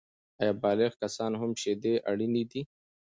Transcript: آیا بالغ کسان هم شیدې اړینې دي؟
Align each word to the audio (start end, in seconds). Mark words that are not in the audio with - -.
آیا 0.41 0.53
بالغ 0.63 0.91
کسان 1.01 1.31
هم 1.41 1.51
شیدې 1.61 1.93
اړینې 2.09 2.43
دي؟ 2.51 2.61